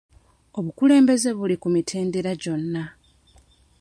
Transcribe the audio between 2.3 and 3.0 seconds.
gyonna.